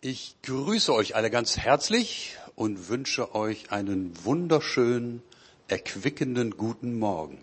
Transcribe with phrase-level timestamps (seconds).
[0.00, 5.24] Ich grüße euch alle ganz herzlich und wünsche euch einen wunderschönen,
[5.66, 7.38] erquickenden guten Morgen.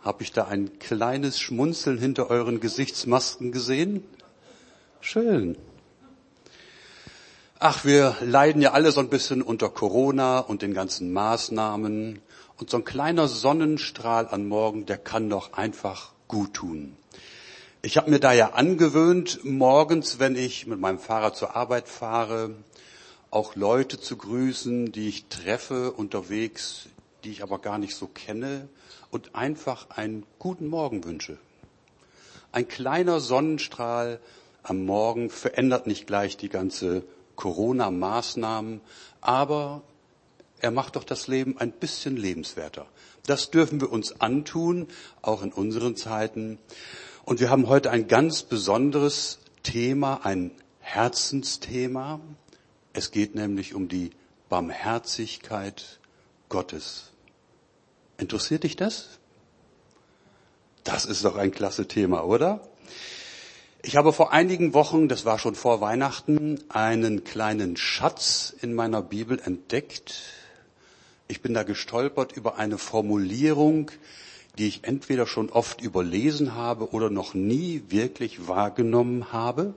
[0.00, 4.02] Habe ich da ein kleines Schmunzeln hinter euren Gesichtsmasken gesehen?
[5.00, 5.56] Schön.
[7.60, 12.18] Ach, wir leiden ja alle so ein bisschen unter Corona und den ganzen Maßnahmen.
[12.56, 16.96] Und so ein kleiner Sonnenstrahl am Morgen, der kann doch einfach gut tun.
[17.86, 22.50] Ich habe mir da ja angewöhnt, morgens, wenn ich mit meinem Fahrrad zur Arbeit fahre,
[23.30, 26.88] auch Leute zu grüßen, die ich treffe unterwegs,
[27.22, 28.68] die ich aber gar nicht so kenne
[29.12, 31.38] und einfach einen guten Morgen wünsche.
[32.50, 34.18] Ein kleiner Sonnenstrahl
[34.64, 37.04] am Morgen verändert nicht gleich die ganze
[37.36, 38.80] Corona-Maßnahmen,
[39.20, 39.82] aber
[40.58, 42.86] er macht doch das Leben ein bisschen lebenswerter.
[43.26, 44.88] Das dürfen wir uns antun,
[45.22, 46.58] auch in unseren Zeiten.
[47.26, 52.20] Und wir haben heute ein ganz besonderes Thema, ein Herzensthema.
[52.92, 54.12] Es geht nämlich um die
[54.48, 55.98] Barmherzigkeit
[56.48, 57.10] Gottes.
[58.16, 59.18] Interessiert dich das?
[60.84, 62.60] Das ist doch ein klasse Thema, oder?
[63.82, 69.02] Ich habe vor einigen Wochen, das war schon vor Weihnachten, einen kleinen Schatz in meiner
[69.02, 70.14] Bibel entdeckt.
[71.26, 73.90] Ich bin da gestolpert über eine Formulierung,
[74.58, 79.74] die ich entweder schon oft überlesen habe oder noch nie wirklich wahrgenommen habe.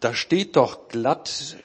[0.00, 1.56] Da steht doch glatt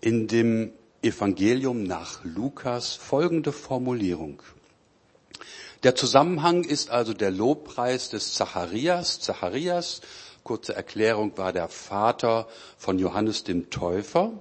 [0.00, 4.42] in dem Evangelium nach Lukas folgende Formulierung.
[5.82, 9.20] Der Zusammenhang ist also der Lobpreis des Zacharias.
[9.20, 10.00] Zacharias,
[10.42, 14.32] kurze Erklärung, war der Vater von Johannes dem Täufer.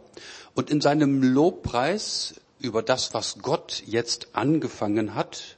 [0.56, 5.55] Und in seinem Lobpreis über das, was Gott jetzt angefangen hat,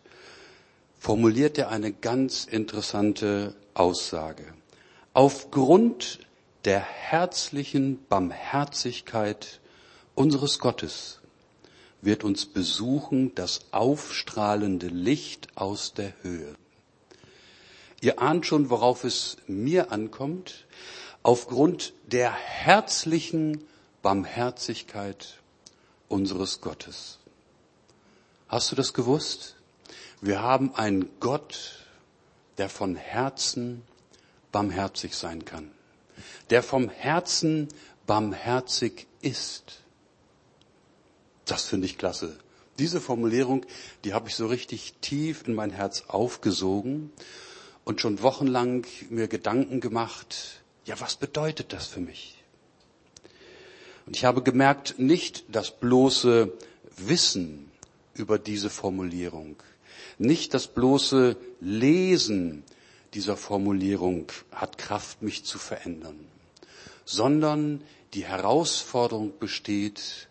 [1.08, 4.44] formuliert er eine ganz interessante Aussage.
[5.14, 6.20] Aufgrund
[6.66, 9.62] der herzlichen Barmherzigkeit
[10.16, 11.22] unseres Gottes
[12.02, 16.56] wird uns besuchen das aufstrahlende Licht aus der Höhe.
[18.02, 20.66] Ihr ahnt schon, worauf es mir ankommt.
[21.24, 23.64] Aufgrund der herzlichen
[24.02, 25.40] Barmherzigkeit
[26.10, 27.20] unseres Gottes.
[28.50, 29.57] Hast du das gewusst?
[30.22, 31.86] Wir haben einen Gott,
[32.58, 33.84] der von Herzen
[34.52, 35.70] barmherzig sein kann,
[36.50, 37.68] der vom Herzen
[38.08, 39.82] barmherzig ist.
[41.46, 42.38] Das finde ich klasse.
[42.80, 43.66] Diese Formulierung,
[44.04, 47.12] die habe ich so richtig tief in mein Herz aufgesogen
[47.86, 52.44] und schon wochenlang mir Gedanken gemacht, ja, was bedeutet das für mich?
[54.06, 56.54] Und ich habe gemerkt, nicht das bloße
[56.98, 57.72] Wissen
[58.14, 59.58] über diese Formulierung,
[60.18, 62.64] nicht das bloße Lesen
[63.14, 66.20] dieser Formulierung hat Kraft, mich zu verändern,
[67.06, 67.82] sondern
[68.14, 70.28] die Herausforderung besteht,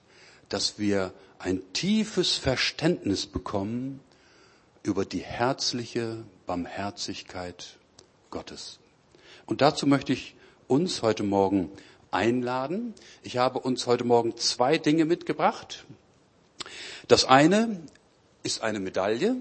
[0.48, 4.00] dass wir ein tiefes Verständnis bekommen
[4.82, 7.76] über die herzliche Barmherzigkeit
[8.30, 8.78] Gottes.
[9.46, 10.34] Und dazu möchte ich
[10.68, 11.70] uns heute Morgen
[12.10, 12.94] einladen.
[13.22, 15.84] Ich habe uns heute Morgen zwei Dinge mitgebracht.
[17.08, 17.80] Das eine
[18.42, 19.36] ist eine Medaille,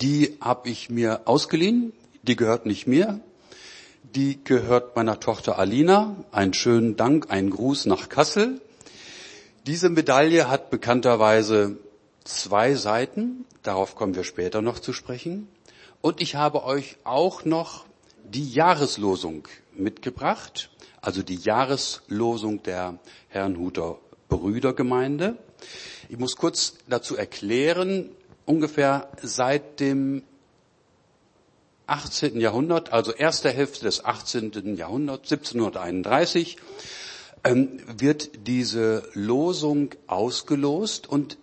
[0.00, 1.92] die habe ich mir ausgeliehen,
[2.22, 3.20] die gehört nicht mir,
[4.14, 6.16] die gehört meiner Tochter Alina.
[6.32, 8.60] Einen schönen Dank, einen Gruß nach Kassel.
[9.66, 11.76] Diese Medaille hat bekannterweise
[12.24, 15.48] zwei Seiten, darauf kommen wir später noch zu sprechen.
[16.00, 17.84] Und ich habe euch auch noch
[18.24, 20.70] die Jahreslosung mitgebracht,
[21.00, 22.98] also die Jahreslosung der
[23.28, 23.98] Herrnhuter
[24.28, 25.38] Brüdergemeinde.
[26.08, 28.10] Ich muss kurz dazu erklären,
[28.48, 30.22] ungefähr seit dem
[31.86, 32.40] 18.
[32.40, 34.76] Jahrhundert, also erster Hälfte des 18.
[34.76, 36.56] Jahrhunderts, 1731,
[37.44, 41.38] ähm, wird diese Losung ausgelost und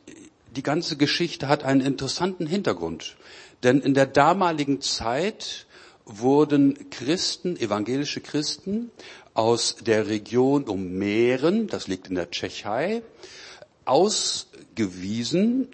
[0.55, 3.17] die ganze Geschichte hat einen interessanten Hintergrund.
[3.63, 5.65] Denn in der damaligen Zeit
[6.05, 8.91] wurden Christen, evangelische Christen
[9.33, 13.01] aus der Region um Mähren, das liegt in der Tschechei,
[13.85, 15.69] ausgewiesen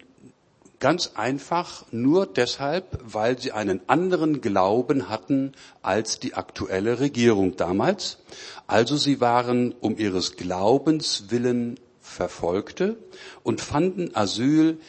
[0.82, 8.18] Ganz einfach nur deshalb, weil sie einen anderen Glauben hatten als die aktuelle Regierung damals.
[8.66, 12.96] Also sie waren um ihres Glaubens willen Verfolgte
[13.44, 14.80] und fanden Asyl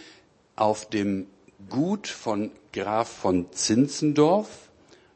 [0.56, 1.28] auf dem
[1.70, 4.72] Gut von Graf von Zinzendorf.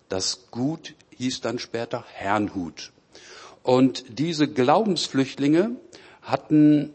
[0.10, 2.92] Das Gut hieß dann später Herrnhut.
[3.64, 5.72] Und diese Glaubensflüchtlinge
[6.22, 6.94] hatten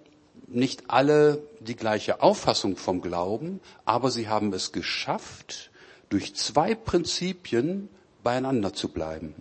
[0.55, 5.71] nicht alle die gleiche Auffassung vom Glauben, aber sie haben es geschafft,
[6.09, 7.89] durch zwei Prinzipien
[8.23, 9.35] beieinander zu bleiben.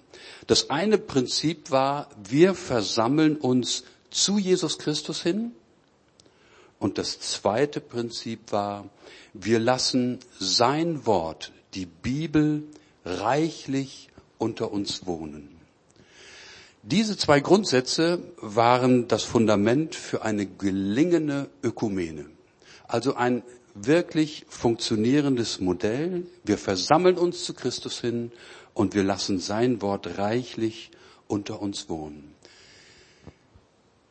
[0.47, 5.51] Das eine Prinzip war, wir versammeln uns zu Jesus Christus hin.
[6.79, 8.85] Und das zweite Prinzip war,
[9.33, 12.63] wir lassen sein Wort, die Bibel,
[13.05, 15.60] reichlich unter uns wohnen.
[16.83, 22.25] Diese zwei Grundsätze waren das Fundament für eine gelingende Ökumene.
[22.87, 23.43] Also ein
[23.75, 26.25] wirklich funktionierendes Modell.
[26.43, 28.31] Wir versammeln uns zu Christus hin
[28.73, 30.89] und wir lassen sein Wort reichlich
[31.27, 32.33] unter uns wohnen.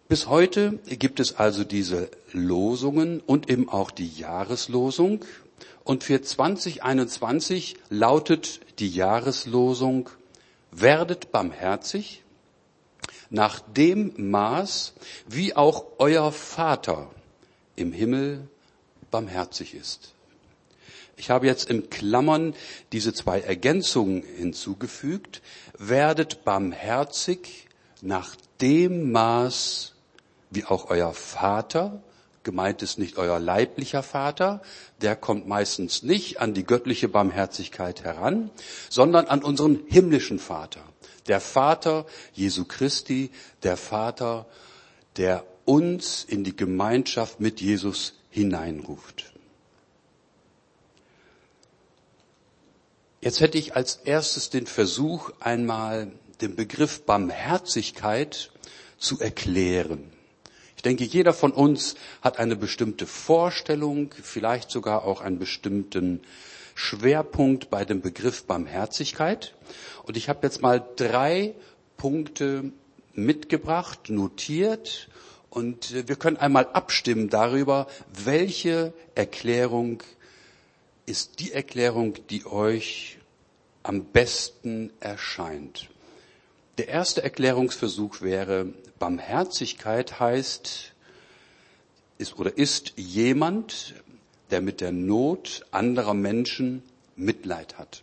[0.08, 5.24] Bis heute gibt es also diese Losungen und eben auch die Jahreslosung.
[5.82, 10.08] Und für 2021 lautet die Jahreslosung,
[10.70, 12.22] werdet barmherzig
[13.30, 14.92] nach dem Maß,
[15.26, 17.10] wie auch euer Vater
[17.76, 18.48] im Himmel
[19.10, 20.12] barmherzig ist.
[21.16, 22.54] Ich habe jetzt in Klammern
[22.92, 25.42] diese zwei Ergänzungen hinzugefügt.
[25.76, 27.68] Werdet barmherzig
[28.00, 29.94] nach dem Maß,
[30.50, 32.02] wie auch euer Vater,
[32.42, 34.62] gemeint ist nicht euer leiblicher Vater,
[35.02, 38.50] der kommt meistens nicht an die göttliche Barmherzigkeit heran,
[38.88, 40.82] sondern an unseren himmlischen Vater.
[41.26, 43.30] Der Vater Jesu Christi,
[43.62, 44.46] der Vater,
[45.16, 49.32] der uns in die Gemeinschaft mit Jesus hineinruft.
[53.20, 58.50] Jetzt hätte ich als erstes den Versuch, einmal den Begriff Barmherzigkeit
[58.98, 60.10] zu erklären.
[60.76, 66.22] Ich denke, jeder von uns hat eine bestimmte Vorstellung, vielleicht sogar auch einen bestimmten
[66.80, 69.54] Schwerpunkt bei dem Begriff Barmherzigkeit.
[70.04, 71.54] Und ich habe jetzt mal drei
[71.98, 72.72] Punkte
[73.12, 75.08] mitgebracht, notiert.
[75.50, 77.86] Und wir können einmal abstimmen darüber,
[78.24, 80.02] welche Erklärung
[81.04, 83.18] ist die Erklärung, die euch
[83.82, 85.90] am besten erscheint.
[86.78, 90.92] Der erste Erklärungsversuch wäre, Barmherzigkeit heißt,
[92.16, 93.94] ist oder ist jemand,
[94.50, 96.82] der mit der Not anderer Menschen
[97.16, 98.02] Mitleid hat.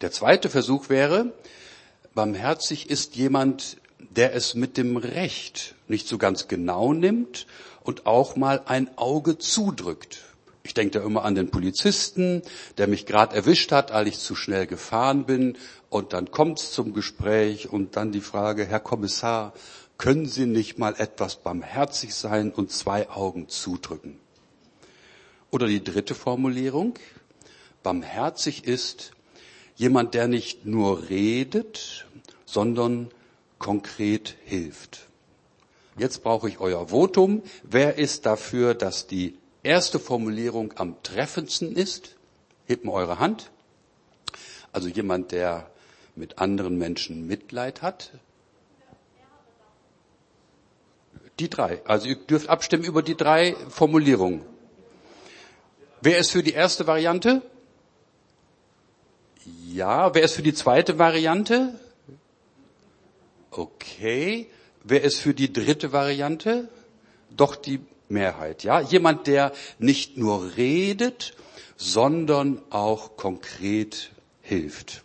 [0.00, 1.32] Der zweite Versuch wäre,
[2.14, 7.46] barmherzig ist jemand, der es mit dem Recht nicht so ganz genau nimmt
[7.82, 10.22] und auch mal ein Auge zudrückt.
[10.64, 12.42] Ich denke da immer an den Polizisten,
[12.76, 15.56] der mich gerade erwischt hat, als ich zu schnell gefahren bin.
[15.88, 19.52] Und dann kommt's zum Gespräch und dann die Frage, Herr Kommissar,
[19.96, 24.18] können Sie nicht mal etwas barmherzig sein und zwei Augen zudrücken?
[25.50, 26.94] Oder die dritte Formulierung,
[27.82, 29.12] barmherzig ist
[29.76, 32.06] jemand, der nicht nur redet,
[32.44, 33.10] sondern
[33.58, 35.06] konkret hilft.
[35.98, 37.42] Jetzt brauche ich euer Votum.
[37.62, 42.16] Wer ist dafür, dass die erste Formulierung am treffendsten ist,
[42.66, 43.50] hebt mal eure Hand.
[44.72, 45.70] Also jemand, der
[46.14, 48.10] mit anderen Menschen Mitleid hat.
[51.38, 51.82] Die drei.
[51.86, 54.42] Also ihr dürft abstimmen über die drei Formulierungen.
[56.00, 57.42] Wer ist für die erste Variante?
[59.66, 60.14] Ja.
[60.14, 61.78] Wer ist für die zweite Variante?
[63.50, 64.48] Okay.
[64.84, 66.68] Wer ist für die dritte Variante?
[67.30, 68.80] Doch die Mehrheit, ja.
[68.80, 71.34] Jemand, der nicht nur redet,
[71.76, 74.10] sondern auch konkret
[74.42, 75.02] hilft.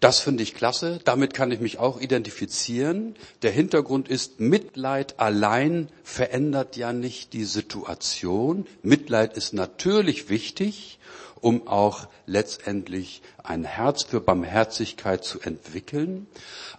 [0.00, 0.98] Das finde ich klasse.
[1.04, 3.14] Damit kann ich mich auch identifizieren.
[3.42, 8.66] Der Hintergrund ist, Mitleid allein verändert ja nicht die Situation.
[8.82, 10.98] Mitleid ist natürlich wichtig,
[11.42, 16.26] um auch letztendlich ein Herz für Barmherzigkeit zu entwickeln.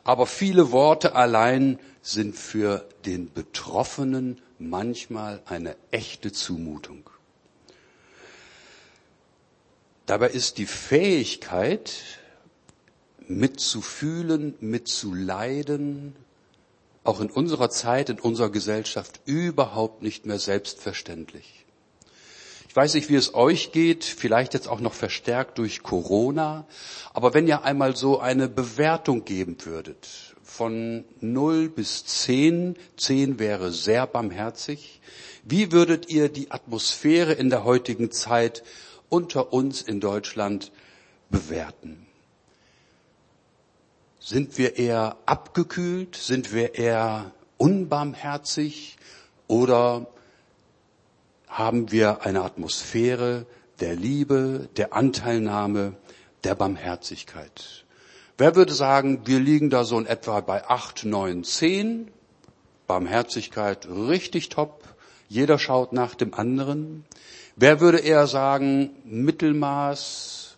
[0.03, 7.07] Aber viele Worte allein sind für den Betroffenen manchmal eine echte Zumutung.
[10.07, 11.91] Dabei ist die Fähigkeit,
[13.37, 16.15] mitzufühlen, mitzuleiden,
[17.03, 21.65] auch in unserer Zeit, in unserer Gesellschaft überhaupt nicht mehr selbstverständlich.
[22.69, 26.65] Ich weiß nicht, wie es euch geht, vielleicht jetzt auch noch verstärkt durch Corona,
[27.13, 30.07] aber wenn ihr einmal so eine Bewertung geben würdet,
[30.41, 35.01] von 0 bis 10, 10 wäre sehr barmherzig,
[35.43, 38.63] wie würdet ihr die Atmosphäre in der heutigen Zeit
[39.09, 40.71] unter uns in Deutschland
[41.29, 42.05] bewerten?
[44.23, 46.15] Sind wir eher abgekühlt?
[46.15, 48.97] Sind wir eher unbarmherzig?
[49.47, 50.05] Oder
[51.47, 53.47] haben wir eine Atmosphäre
[53.79, 55.93] der Liebe, der Anteilnahme,
[56.43, 57.83] der Barmherzigkeit?
[58.37, 62.11] Wer würde sagen, wir liegen da so in etwa bei acht, neun, zehn?
[62.85, 64.83] Barmherzigkeit richtig top.
[65.29, 67.05] Jeder schaut nach dem anderen.
[67.55, 70.57] Wer würde eher sagen, Mittelmaß,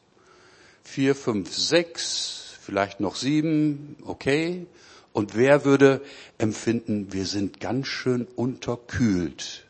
[0.84, 4.65] vier, fünf, sechs, vielleicht noch sieben, okay.
[5.12, 6.01] Und wer würde
[6.38, 9.65] empfinden, wir sind ganz schön unterkühlt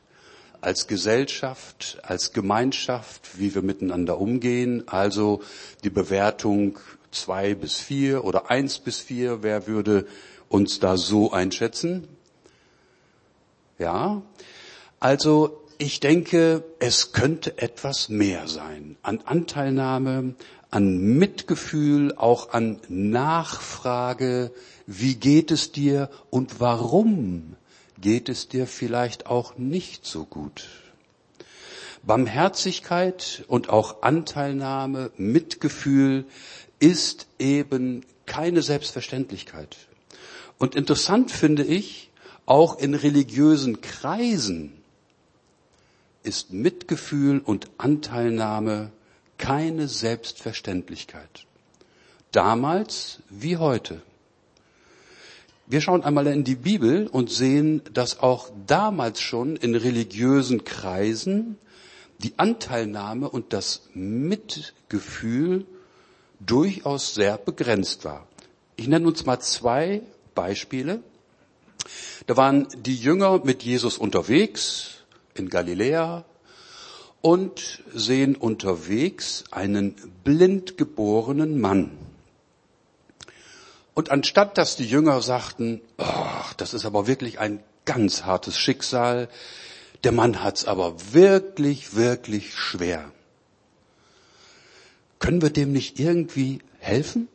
[0.62, 4.88] als Gesellschaft, als Gemeinschaft, wie wir miteinander umgehen.
[4.88, 5.42] Also
[5.84, 6.80] die Bewertung
[7.12, 10.08] zwei bis vier oder eins bis vier, wer würde
[10.48, 12.08] uns da so einschätzen?
[13.78, 14.22] Ja,
[15.00, 20.36] also ich denke, es könnte etwas mehr sein an Anteilnahme,
[20.74, 24.52] an Mitgefühl, auch an Nachfrage,
[24.88, 27.56] wie geht es dir und warum
[28.02, 30.68] geht es dir vielleicht auch nicht so gut.
[32.02, 36.26] Barmherzigkeit und auch Anteilnahme, Mitgefühl
[36.80, 39.78] ist eben keine Selbstverständlichkeit.
[40.58, 42.10] Und interessant finde ich,
[42.48, 44.74] auch in religiösen Kreisen
[46.24, 48.92] ist Mitgefühl und Anteilnahme
[49.38, 51.46] keine Selbstverständlichkeit.
[52.32, 54.02] Damals wie heute.
[55.66, 61.58] Wir schauen einmal in die Bibel und sehen, dass auch damals schon in religiösen Kreisen
[62.20, 65.66] die Anteilnahme und das Mitgefühl
[66.40, 68.28] durchaus sehr begrenzt war.
[68.76, 70.02] Ich nenne uns mal zwei
[70.36, 71.02] Beispiele.
[72.28, 76.26] Da waren die Jünger mit Jesus unterwegs in Galiläa
[77.24, 81.98] und sehen unterwegs einen blind geborenen Mann.
[83.94, 89.30] Und anstatt dass die Jünger sagten, oh, das ist aber wirklich ein ganz hartes Schicksal,
[90.04, 93.10] der Mann hat's aber wirklich, wirklich schwer.
[95.20, 97.30] Können wir dem nicht irgendwie helfen?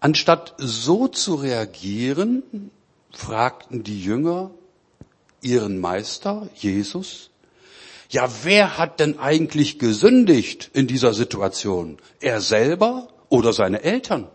[0.00, 2.42] Anstatt so zu reagieren,
[3.12, 4.50] fragten die Jünger
[5.42, 7.30] ihren Meister, Jesus,
[8.10, 11.98] ja, wer hat denn eigentlich gesündigt in dieser Situation?
[12.20, 14.28] Er selber oder seine Eltern?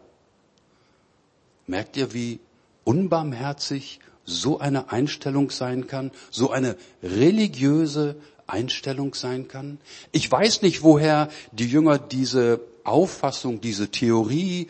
[1.67, 2.39] Merkt ihr, wie
[2.83, 8.15] unbarmherzig so eine Einstellung sein kann, so eine religiöse
[8.47, 9.79] Einstellung sein kann?
[10.11, 14.67] Ich weiß nicht, woher die Jünger diese Auffassung, diese Theorie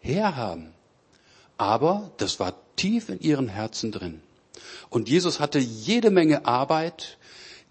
[0.00, 0.72] herhaben.
[1.58, 4.20] Aber das war tief in ihren Herzen drin.
[4.90, 7.18] Und Jesus hatte jede Menge Arbeit,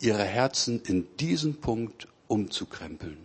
[0.02, 3.18] ihre Herzen in diesen Punkt umzukrempeln.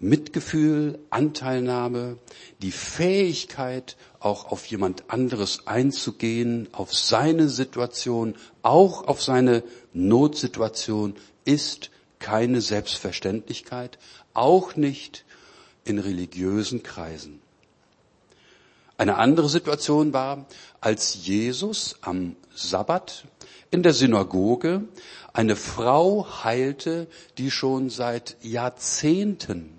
[0.00, 2.18] Mitgefühl, Anteilnahme,
[2.60, 11.90] die Fähigkeit, auch auf jemand anderes einzugehen, auf seine Situation, auch auf seine Notsituation, ist
[12.18, 13.98] keine Selbstverständlichkeit,
[14.34, 15.24] auch nicht
[15.84, 17.40] in religiösen Kreisen.
[18.96, 20.46] Eine andere Situation war,
[20.80, 23.24] als Jesus am Sabbat
[23.70, 24.84] in der Synagoge
[25.32, 27.08] eine Frau heilte,
[27.38, 29.70] die schon seit Jahrzehnten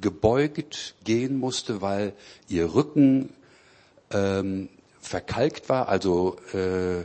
[0.00, 2.14] gebeugt gehen musste, weil
[2.48, 3.30] ihr Rücken
[4.10, 4.68] ähm,
[5.00, 7.04] verkalkt war, also äh,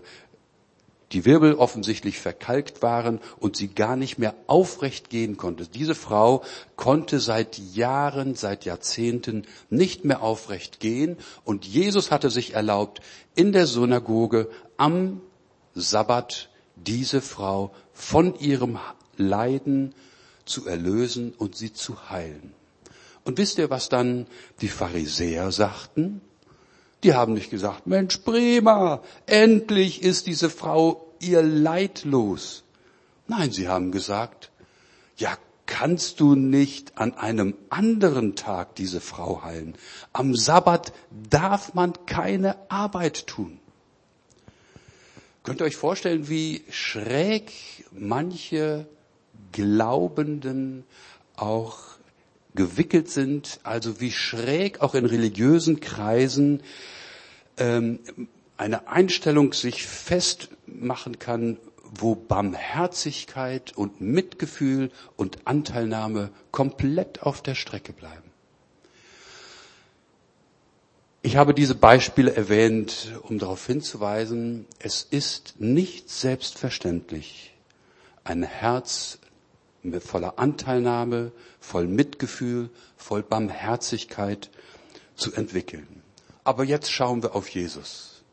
[1.13, 5.67] die Wirbel offensichtlich verkalkt waren und sie gar nicht mehr aufrecht gehen konnte.
[5.67, 6.43] Diese Frau
[6.75, 13.01] konnte seit Jahren, seit Jahrzehnten nicht mehr aufrecht gehen und Jesus hatte sich erlaubt,
[13.35, 15.21] in der Synagoge am
[15.81, 18.79] Sabbat diese Frau von ihrem
[19.17, 19.93] Leiden
[20.45, 22.53] zu erlösen und sie zu heilen.
[23.23, 24.25] Und wisst ihr, was dann
[24.61, 26.21] die Pharisäer sagten?
[27.03, 32.63] Die haben nicht gesagt, Mensch, prima, endlich ist diese Frau ihr Leid los.
[33.27, 34.51] Nein, sie haben gesagt,
[35.17, 39.75] ja, kannst du nicht an einem anderen Tag diese Frau heilen?
[40.13, 40.93] Am Sabbat
[41.29, 43.59] darf man keine Arbeit tun.
[45.47, 47.53] Könnt ihr euch vorstellen, wie schräg
[47.93, 48.85] manche
[49.53, 50.83] Glaubenden
[51.37, 51.77] auch
[52.53, 56.63] gewickelt sind, also wie schräg auch in religiösen Kreisen
[57.55, 57.99] ähm,
[58.57, 61.55] eine Einstellung sich festmachen kann,
[61.97, 68.26] wo Barmherzigkeit und Mitgefühl und Anteilnahme komplett auf der Strecke bleiben.
[71.27, 77.53] Ich habe diese Beispiele erwähnt, um darauf hinzuweisen, es ist nicht selbstverständlich,
[78.23, 79.19] ein Herz
[79.99, 84.49] voller Anteilnahme, voll Mitgefühl, voll Barmherzigkeit
[85.17, 86.01] zu entwickeln.
[86.45, 88.23] Aber jetzt schauen wir auf Jesus.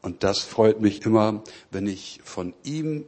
[0.00, 3.04] Und das freut mich immer, wenn ich von ihm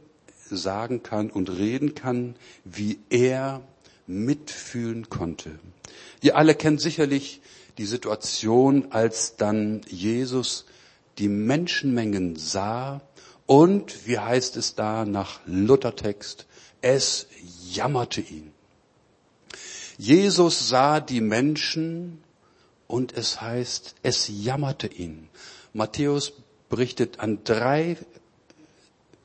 [0.51, 3.61] sagen kann und reden kann, wie er
[4.05, 5.57] mitfühlen konnte.
[6.21, 7.41] Ihr alle kennt sicherlich
[7.79, 10.65] die Situation, als dann Jesus
[11.17, 13.01] die Menschenmengen sah
[13.45, 16.45] und, wie heißt es da nach Luthertext,
[16.81, 17.27] es
[17.71, 18.51] jammerte ihn.
[19.97, 22.21] Jesus sah die Menschen
[22.87, 25.29] und es heißt, es jammerte ihn.
[25.71, 26.33] Matthäus
[26.69, 27.97] berichtet an drei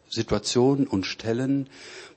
[0.08, 1.68] Situationen und Stellen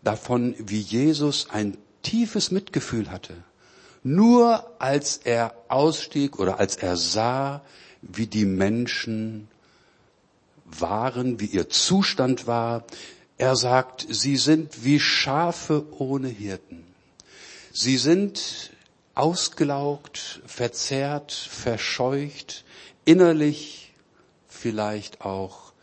[0.03, 3.33] davon, wie Jesus ein tiefes Mitgefühl hatte.
[4.03, 7.61] Nur als er ausstieg oder als er sah,
[8.01, 9.47] wie die Menschen
[10.65, 12.85] waren, wie ihr Zustand war.
[13.37, 16.83] Er sagt, sie sind wie Schafe ohne Hirten.
[17.71, 18.71] Sie sind
[19.15, 22.65] ausgelaugt, verzerrt, verscheucht,
[23.05, 23.93] innerlich
[24.47, 25.73] vielleicht auch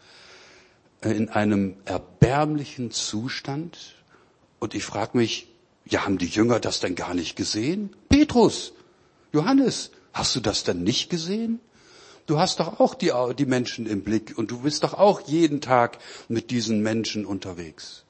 [1.03, 3.95] in einem erbärmlichen Zustand.
[4.59, 5.49] Und ich frage mich,
[5.87, 7.95] ja, haben die Jünger das denn gar nicht gesehen?
[8.15, 8.73] Petrus,
[9.33, 11.59] Johannes, hast du das denn nicht gesehen?
[12.27, 15.61] Du hast doch auch die, die Menschen im Blick und du bist doch auch jeden
[15.61, 18.05] Tag mit diesen Menschen unterwegs.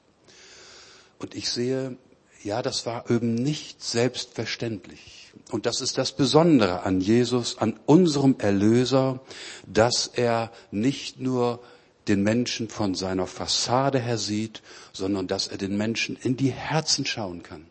[1.17, 1.97] Und ich sehe,
[2.43, 5.33] ja, das war eben nicht selbstverständlich.
[5.49, 9.21] Und das ist das Besondere an Jesus, an unserem Erlöser,
[9.65, 11.63] dass er nicht nur
[12.07, 14.61] den Menschen von seiner Fassade her sieht,
[14.93, 17.65] sondern dass er den Menschen in die Herzen schauen kann.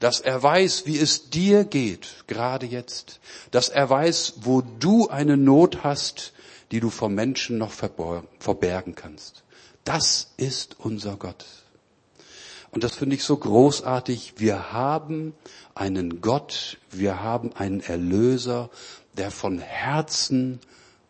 [0.00, 3.20] Dass er weiß, wie es dir geht, gerade jetzt.
[3.50, 6.32] Dass er weiß, wo du eine Not hast,
[6.70, 9.44] die du vor Menschen noch verbergen kannst.
[9.84, 11.44] Das ist unser Gott.
[12.70, 14.34] Und das finde ich so großartig.
[14.38, 15.34] Wir haben
[15.74, 18.70] einen Gott, wir haben einen Erlöser,
[19.16, 20.58] der von Herzen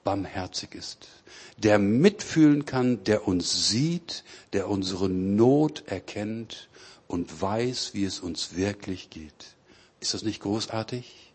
[0.04, 1.08] barmherzig ist
[1.56, 6.68] der mitfühlen kann, der uns sieht, der unsere Not erkennt
[7.14, 9.54] und weiß, wie es uns wirklich geht.
[10.00, 11.32] Ist das nicht großartig?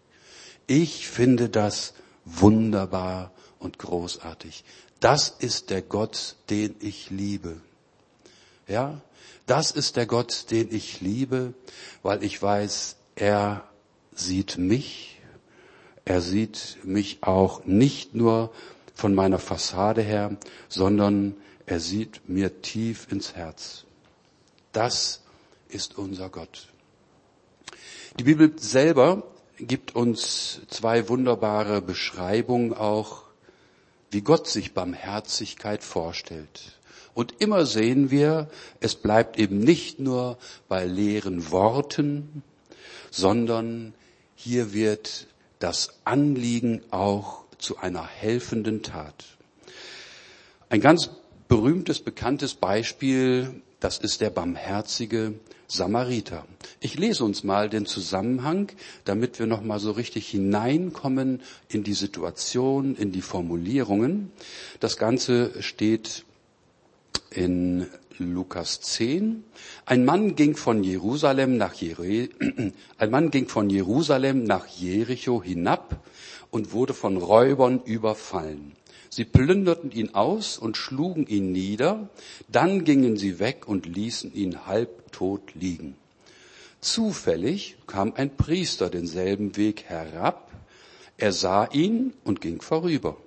[0.68, 1.94] Ich finde das
[2.26, 4.66] wunderbar und großartig.
[5.00, 7.62] Das ist der Gott, den ich liebe.
[8.68, 9.00] Ja,
[9.46, 11.54] das ist der Gott, den ich liebe,
[12.04, 13.64] weil ich weiß, er
[14.14, 15.22] sieht mich.
[16.04, 18.52] Er sieht mich auch nicht nur
[18.94, 20.36] von meiner Fassade her,
[20.68, 23.86] sondern er sieht mir tief ins Herz.
[24.74, 25.22] Das
[25.70, 26.68] ist unser Gott.
[28.18, 29.24] Die Bibel selber
[29.58, 33.24] gibt uns zwei wunderbare Beschreibungen auch,
[34.12, 36.80] wie Gott sich Barmherzigkeit vorstellt.
[37.14, 42.44] Und immer sehen wir, es bleibt eben nicht nur bei leeren Worten,
[43.12, 43.94] sondern
[44.36, 45.28] hier wird
[45.60, 49.26] das Anliegen auch zu einer helfenden Tat.
[50.70, 51.10] Ein ganz
[51.48, 55.34] berühmtes, bekanntes Beispiel, das ist der barmherzige
[55.70, 56.46] Samariter.
[56.80, 58.72] Ich lese uns mal den Zusammenhang,
[59.06, 64.32] damit wir noch mal so richtig hineinkommen in die Situation, in die Formulierungen.
[64.80, 66.26] Das Ganze steht
[67.30, 67.86] in
[68.18, 69.44] Lukas 10.
[69.86, 72.30] Ein Mann ging von Jerusalem nach Jere
[72.98, 76.04] ein Mann ging von Jerusalem nach Jericho hinab
[76.52, 78.74] und wurde von Räubern überfallen.
[79.10, 82.10] Sie plünderten ihn aus und schlugen ihn nieder,
[82.48, 85.96] dann gingen sie weg und ließen ihn halbtot liegen.
[86.80, 90.52] Zufällig kam ein Priester denselben Weg herab,
[91.18, 93.18] er sah ihn und ging vorüber.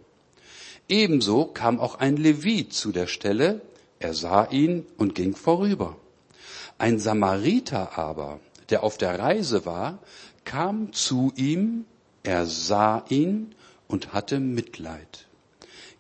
[0.88, 3.61] Ebenso kam auch ein Levit zu der Stelle,
[3.99, 5.97] er sah ihn und ging vorüber.
[6.79, 8.40] Ein Samariter aber,
[8.71, 9.99] der auf der Reise war,
[10.45, 11.85] kam zu ihm
[12.23, 13.55] er sah ihn
[13.88, 15.27] und hatte Mitleid,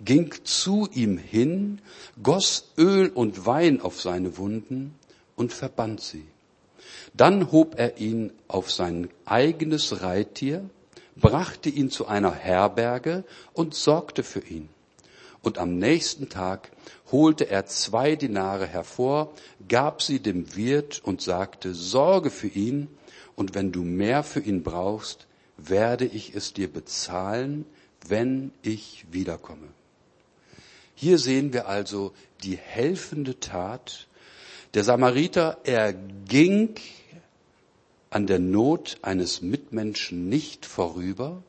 [0.04, 1.80] ging zu ihm hin,
[2.22, 4.94] goss Öl und Wein auf seine Wunden
[5.36, 6.26] und verband sie.
[7.14, 10.68] Dann hob er ihn auf sein eigenes Reittier,
[11.16, 14.68] brachte ihn zu einer Herberge und sorgte für ihn.
[15.42, 16.70] Und am nächsten Tag
[17.10, 19.32] holte er zwei Dinare hervor,
[19.68, 22.88] gab sie dem Wirt und sagte, sorge für ihn,
[23.34, 27.64] und wenn du mehr für ihn brauchst, werde ich es dir bezahlen,
[28.06, 29.68] wenn ich wiederkomme.
[30.94, 34.06] Hier sehen wir also die helfende Tat.
[34.74, 36.74] Der Samariter, er ging
[38.10, 41.42] an der Not eines Mitmenschen nicht vorüber.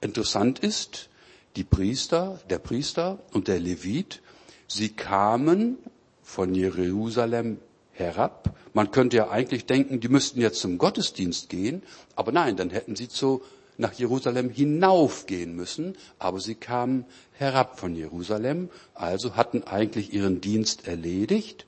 [0.00, 1.08] Interessant ist,
[1.56, 4.22] die Priester, der Priester und der Levit,
[4.68, 5.78] sie kamen
[6.22, 7.58] von Jerusalem
[7.92, 8.56] herab.
[8.74, 11.82] Man könnte ja eigentlich denken, die müssten jetzt zum Gottesdienst gehen,
[12.14, 13.42] aber nein, dann hätten sie zu,
[13.78, 20.86] nach Jerusalem hinaufgehen müssen, aber sie kamen herab von Jerusalem, also hatten eigentlich ihren Dienst
[20.86, 21.64] erledigt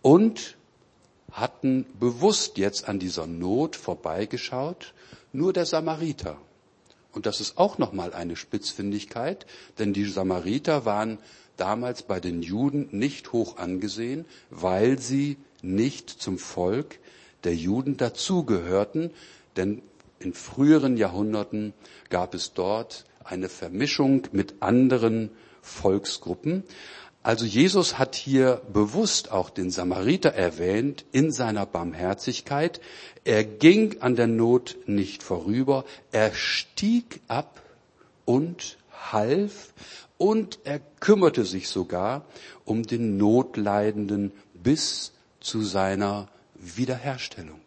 [0.00, 0.56] und
[1.32, 4.94] hatten bewusst jetzt an dieser Not vorbeigeschaut,
[5.32, 6.38] nur der Samariter.
[7.12, 9.44] Und das ist auch nochmal eine Spitzfindigkeit,
[9.78, 11.18] denn die Samariter waren
[11.56, 16.98] damals bei den Juden nicht hoch angesehen, weil sie nicht zum Volk
[17.44, 19.10] der Juden dazugehörten,
[19.56, 19.82] Denn
[20.20, 21.72] in früheren Jahrhunderten
[22.10, 25.30] gab es dort eine Vermischung mit anderen
[25.62, 26.64] Volksgruppen.
[27.22, 32.80] Also Jesus hat hier bewusst auch den Samariter erwähnt in seiner Barmherzigkeit.
[33.24, 37.62] Er ging an der Not nicht vorüber, er stieg ab
[38.24, 38.78] und
[39.12, 39.74] half
[40.16, 42.24] und er kümmerte sich sogar
[42.64, 47.60] um den Notleidenden bis zu seiner Wiederherstellung.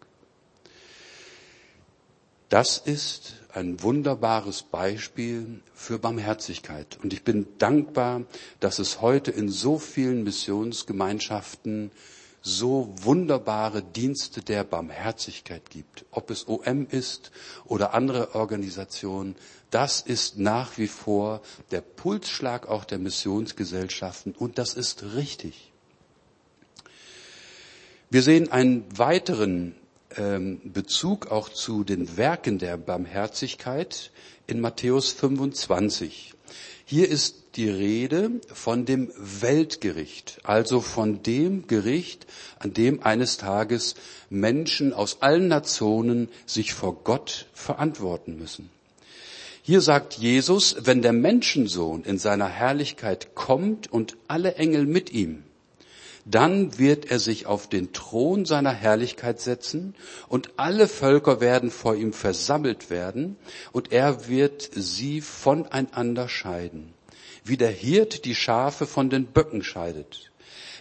[2.54, 7.00] Das ist ein wunderbares Beispiel für Barmherzigkeit.
[7.02, 8.22] Und ich bin dankbar,
[8.60, 11.90] dass es heute in so vielen Missionsgemeinschaften
[12.42, 16.04] so wunderbare Dienste der Barmherzigkeit gibt.
[16.12, 17.32] Ob es OM ist
[17.64, 19.34] oder andere Organisationen,
[19.72, 25.72] das ist nach wie vor der Pulsschlag auch der Missionsgesellschaften und das ist richtig.
[28.10, 29.74] Wir sehen einen weiteren
[30.16, 34.10] Bezug auch zu den Werken der Barmherzigkeit
[34.46, 36.34] in Matthäus 25.
[36.84, 42.26] Hier ist die Rede von dem Weltgericht, also von dem Gericht,
[42.58, 43.94] an dem eines Tages
[44.30, 48.70] Menschen aus allen Nationen sich vor Gott verantworten müssen.
[49.62, 55.42] Hier sagt Jesus, wenn der Menschensohn in seiner Herrlichkeit kommt und alle Engel mit ihm,
[56.24, 59.94] dann wird er sich auf den Thron seiner Herrlichkeit setzen
[60.28, 63.36] und alle Völker werden vor ihm versammelt werden
[63.72, 66.94] und er wird sie voneinander scheiden,
[67.44, 70.30] wie der Hirt die Schafe von den Böcken scheidet.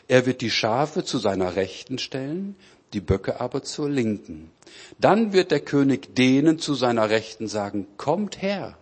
[0.07, 2.55] Er wird die Schafe zu seiner Rechten stellen,
[2.93, 4.51] die Böcke aber zur Linken.
[4.99, 8.77] Dann wird der König denen zu seiner Rechten sagen, kommt her,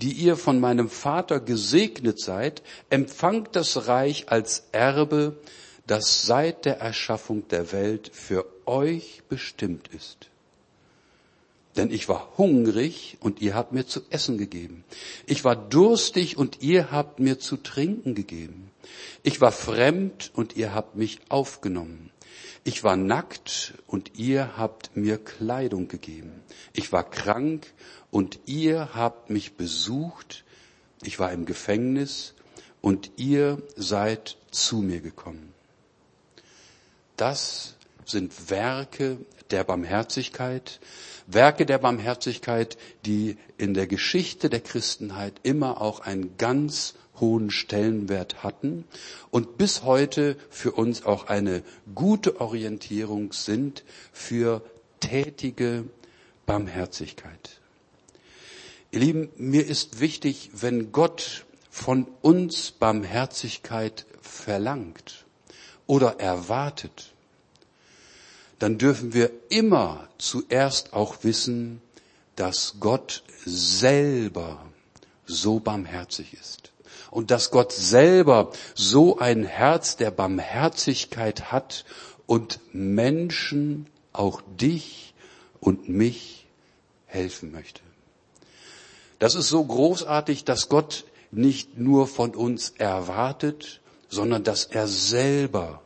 [0.00, 5.36] die ihr von meinem Vater gesegnet seid, empfangt das Reich als Erbe,
[5.86, 10.28] das seit der Erschaffung der Welt für euch bestimmt ist.
[11.76, 14.84] Denn ich war hungrig und ihr habt mir zu essen gegeben.
[15.26, 18.70] Ich war durstig und ihr habt mir zu trinken gegeben.
[19.22, 22.10] Ich war fremd und ihr habt mich aufgenommen.
[22.64, 26.42] Ich war nackt und ihr habt mir Kleidung gegeben.
[26.74, 27.66] Ich war krank
[28.10, 30.44] und ihr habt mich besucht.
[31.02, 32.34] Ich war im Gefängnis
[32.80, 35.51] und ihr seid zu mir gekommen.
[37.16, 39.18] Das sind Werke
[39.50, 40.80] der Barmherzigkeit,
[41.26, 48.42] Werke der Barmherzigkeit, die in der Geschichte der Christenheit immer auch einen ganz hohen Stellenwert
[48.42, 48.84] hatten
[49.30, 51.62] und bis heute für uns auch eine
[51.94, 54.62] gute Orientierung sind für
[55.00, 55.84] tätige
[56.46, 57.60] Barmherzigkeit.
[58.90, 65.21] Ihr Lieben, mir ist wichtig, wenn Gott von uns Barmherzigkeit verlangt,
[65.86, 67.12] oder erwartet,
[68.58, 71.80] dann dürfen wir immer zuerst auch wissen,
[72.36, 74.64] dass Gott selber
[75.26, 76.70] so barmherzig ist.
[77.10, 81.84] Und dass Gott selber so ein Herz der Barmherzigkeit hat
[82.26, 85.12] und Menschen, auch dich
[85.60, 86.46] und mich,
[87.06, 87.82] helfen möchte.
[89.18, 93.81] Das ist so großartig, dass Gott nicht nur von uns erwartet,
[94.12, 95.80] sondern dass er selber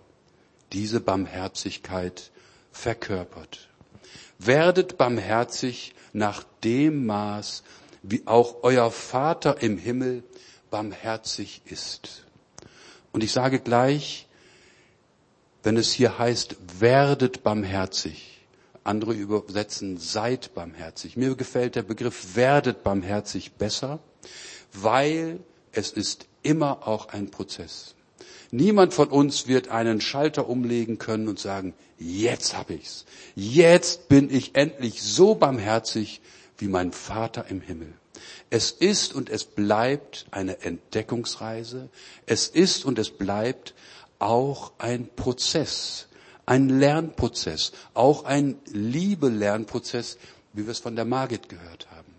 [0.72, 2.32] diese Barmherzigkeit
[2.72, 3.68] verkörpert.
[4.40, 7.62] Werdet barmherzig nach dem Maß,
[8.02, 10.24] wie auch euer Vater im Himmel
[10.70, 12.24] barmherzig ist.
[13.12, 14.26] Und ich sage gleich,
[15.62, 18.44] wenn es hier heißt, werdet barmherzig,
[18.82, 21.16] andere übersetzen, seid barmherzig.
[21.16, 24.00] Mir gefällt der Begriff werdet barmherzig besser,
[24.72, 25.38] weil
[25.70, 27.95] es ist immer auch ein Prozess.
[28.50, 33.04] Niemand von uns wird einen Schalter umlegen können und sagen, jetzt hab ich's.
[33.34, 36.20] Jetzt bin ich endlich so barmherzig
[36.58, 37.92] wie mein Vater im Himmel.
[38.50, 41.88] Es ist und es bleibt eine Entdeckungsreise.
[42.26, 43.74] Es ist und es bleibt
[44.18, 46.06] auch ein Prozess,
[46.46, 50.18] ein Lernprozess, auch ein Liebe-Lernprozess,
[50.52, 52.14] wie wir es von der Margit gehört haben.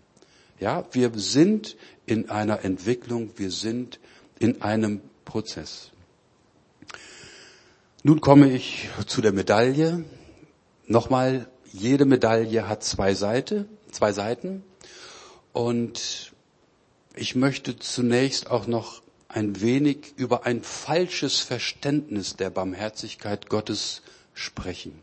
[0.60, 3.98] Ja, wir sind in einer Entwicklung, wir sind
[4.38, 5.90] in einem Prozess.
[8.04, 10.04] Nun komme ich zu der Medaille.
[10.86, 14.62] Nochmal, jede Medaille hat zwei Seiten, zwei Seiten.
[15.52, 16.32] Und
[17.16, 25.02] ich möchte zunächst auch noch ein wenig über ein falsches Verständnis der Barmherzigkeit Gottes sprechen.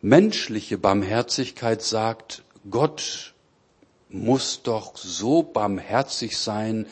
[0.00, 3.34] Menschliche Barmherzigkeit sagt, Gott
[4.08, 6.86] muss doch so barmherzig sein,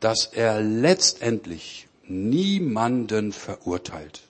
[0.00, 4.22] dass er letztendlich niemanden verurteilt.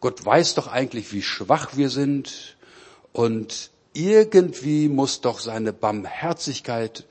[0.00, 2.56] Gott weiß doch eigentlich, wie schwach wir sind
[3.12, 7.04] Und irgendwie muss doch seine Barmherzigkeit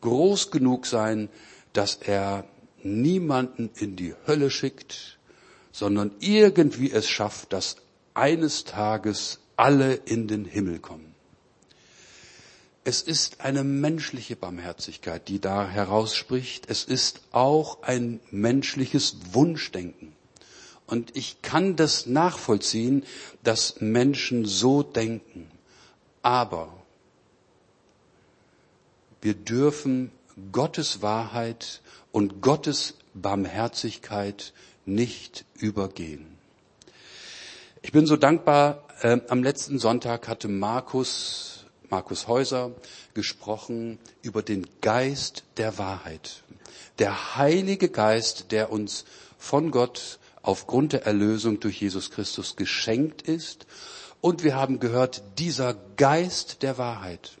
[0.00, 1.28] groß genug sein,
[1.72, 2.44] dass er
[2.82, 5.18] niemanden in die Hölle schickt,
[5.72, 7.76] sondern irgendwie es schafft, dass
[8.14, 11.07] eines Tages alle in den Himmel kommen.
[12.88, 16.70] Es ist eine menschliche Barmherzigkeit, die da herausspricht.
[16.70, 20.14] Es ist auch ein menschliches Wunschdenken.
[20.86, 23.04] Und ich kann das nachvollziehen,
[23.44, 25.50] dass Menschen so denken.
[26.22, 26.72] Aber
[29.20, 30.10] wir dürfen
[30.50, 34.54] Gottes Wahrheit und Gottes Barmherzigkeit
[34.86, 36.38] nicht übergehen.
[37.82, 41.57] Ich bin so dankbar, äh, am letzten Sonntag hatte Markus,
[41.90, 42.72] Markus Häuser
[43.14, 46.42] gesprochen über den Geist der Wahrheit.
[46.98, 49.04] Der Heilige Geist, der uns
[49.38, 53.66] von Gott aufgrund der Erlösung durch Jesus Christus geschenkt ist.
[54.20, 57.38] Und wir haben gehört, dieser Geist der Wahrheit,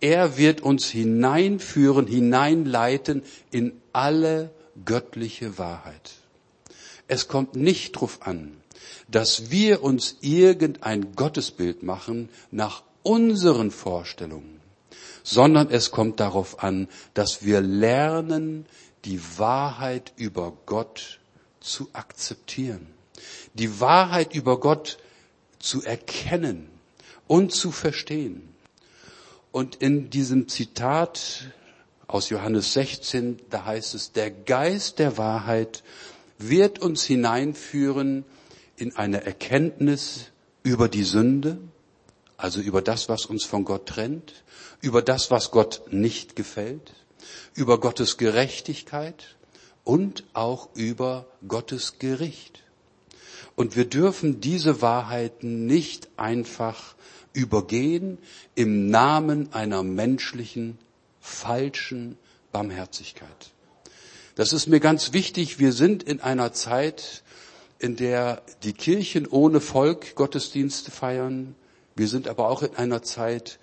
[0.00, 4.50] er wird uns hineinführen, hineinleiten in alle
[4.84, 6.12] göttliche Wahrheit.
[7.08, 8.56] Es kommt nicht darauf an,
[9.08, 14.60] dass wir uns irgendein Gottesbild machen nach unseren Vorstellungen,
[15.22, 18.66] sondern es kommt darauf an, dass wir lernen,
[19.04, 21.20] die Wahrheit über Gott
[21.60, 22.86] zu akzeptieren,
[23.54, 24.98] die Wahrheit über Gott
[25.58, 26.68] zu erkennen
[27.26, 28.48] und zu verstehen.
[29.50, 31.48] Und in diesem Zitat
[32.06, 35.82] aus Johannes 16, da heißt es, der Geist der Wahrheit
[36.38, 38.24] wird uns hineinführen
[38.76, 40.26] in eine Erkenntnis
[40.62, 41.58] über die Sünde,
[42.38, 44.44] also über das, was uns von Gott trennt,
[44.80, 46.94] über das, was Gott nicht gefällt,
[47.54, 49.36] über Gottes Gerechtigkeit
[49.84, 52.62] und auch über Gottes Gericht.
[53.56, 56.94] Und wir dürfen diese Wahrheiten nicht einfach
[57.32, 58.18] übergehen
[58.54, 60.78] im Namen einer menschlichen,
[61.20, 62.16] falschen
[62.52, 63.50] Barmherzigkeit.
[64.36, 65.58] Das ist mir ganz wichtig.
[65.58, 67.24] Wir sind in einer Zeit,
[67.80, 71.56] in der die Kirchen ohne Volk Gottesdienste feiern.
[71.98, 73.58] Wir sind aber auch in einer Zeit,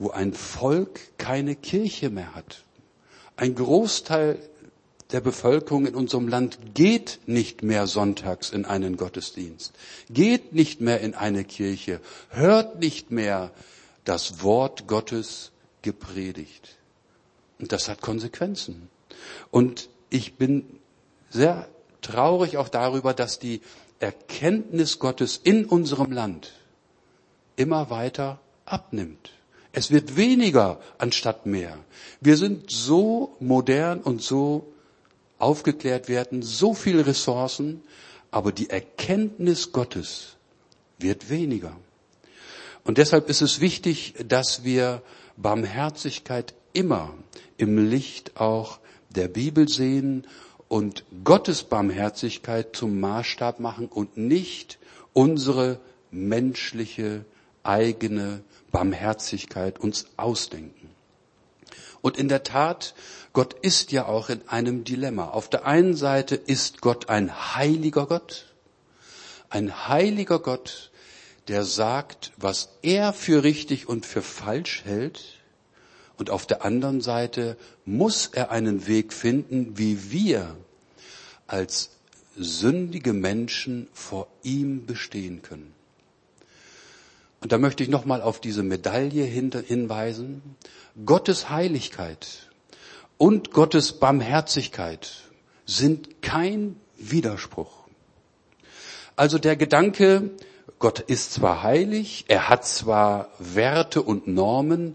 [0.00, 2.64] wo ein Volk keine Kirche mehr hat.
[3.36, 4.38] Ein Großteil
[5.12, 9.72] der Bevölkerung in unserem Land geht nicht mehr sonntags in einen Gottesdienst,
[10.08, 13.52] geht nicht mehr in eine Kirche, hört nicht mehr
[14.04, 15.52] das Wort Gottes
[15.82, 16.76] gepredigt.
[17.60, 18.88] Und das hat Konsequenzen.
[19.52, 20.64] Und ich bin
[21.28, 21.68] sehr
[22.02, 23.60] traurig auch darüber, dass die
[24.00, 26.52] Erkenntnis Gottes in unserem Land
[27.60, 29.32] immer weiter abnimmt.
[29.72, 31.78] Es wird weniger anstatt mehr.
[32.20, 34.72] Wir sind so modern und so
[35.38, 37.82] aufgeklärt werden, so viele Ressourcen,
[38.30, 40.36] aber die Erkenntnis Gottes
[40.98, 41.76] wird weniger.
[42.84, 45.02] Und deshalb ist es wichtig, dass wir
[45.36, 47.12] Barmherzigkeit immer
[47.58, 50.26] im Licht auch der Bibel sehen
[50.68, 54.78] und Gottes Barmherzigkeit zum Maßstab machen und nicht
[55.12, 55.78] unsere
[56.10, 57.24] menschliche
[57.62, 60.90] eigene Barmherzigkeit uns ausdenken.
[62.02, 62.94] Und in der Tat,
[63.32, 65.28] Gott ist ja auch in einem Dilemma.
[65.28, 68.46] Auf der einen Seite ist Gott ein heiliger Gott,
[69.50, 70.90] ein heiliger Gott,
[71.48, 75.40] der sagt, was er für richtig und für falsch hält,
[76.16, 80.54] und auf der anderen Seite muss er einen Weg finden, wie wir
[81.46, 81.92] als
[82.36, 85.72] sündige Menschen vor ihm bestehen können.
[87.40, 90.42] Und da möchte ich nochmal auf diese Medaille hinweisen.
[91.06, 92.50] Gottes Heiligkeit
[93.16, 95.22] und Gottes Barmherzigkeit
[95.64, 97.72] sind kein Widerspruch.
[99.16, 100.30] Also der Gedanke,
[100.78, 104.94] Gott ist zwar heilig, er hat zwar Werte und Normen,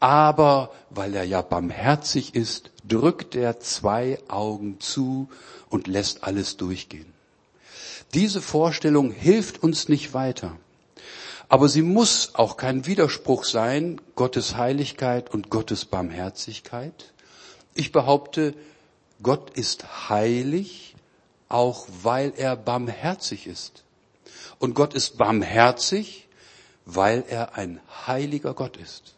[0.00, 5.28] aber weil er ja barmherzig ist, drückt er zwei Augen zu
[5.70, 7.12] und lässt alles durchgehen.
[8.14, 10.56] Diese Vorstellung hilft uns nicht weiter.
[11.48, 17.12] Aber sie muss auch kein Widerspruch sein, Gottes Heiligkeit und Gottes Barmherzigkeit.
[17.74, 18.54] Ich behaupte,
[19.22, 20.96] Gott ist heilig,
[21.48, 23.84] auch weil er barmherzig ist.
[24.58, 26.28] Und Gott ist barmherzig,
[26.84, 29.14] weil er ein heiliger Gott ist.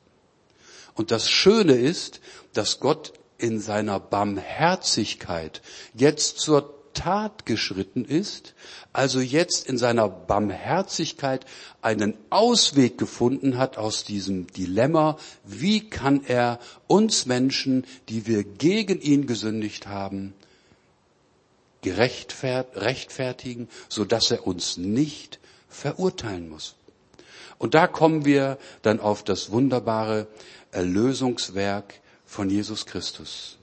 [0.95, 2.21] Und das Schöne ist,
[2.53, 5.63] dass Gott in seiner Barmherzigkeit
[5.95, 8.55] jetzt zur Tat geschritten ist,
[8.93, 11.47] also jetzt in seiner Barmherzigkeit
[11.81, 16.59] einen Ausweg gefunden hat aus diesem Dilemma, wie kann er
[16.89, 20.35] uns Menschen, die wir gegen ihn gesündigt haben,
[21.83, 26.75] gerechtfertigen, so dass er uns nicht verurteilen muss.
[27.59, 30.27] Und da kommen wir dann auf das wunderbare
[30.73, 31.95] Erlösungswerk
[32.27, 33.58] von Jesus Christus.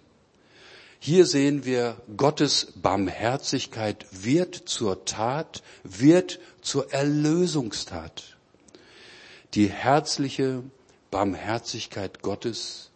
[1.06, 8.38] Hier sehen wir, Gottes Barmherzigkeit wird zur Tat, wird zur Erlösungstat.
[9.54, 10.63] Die herzliche
[11.12, 12.89] Barmherzigkeit Gottes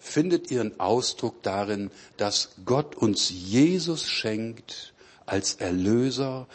[0.00, 4.94] findet ihren Ausdruck darin, dass Gott uns Jesus schenkt
[5.26, 6.46] als Erlöser,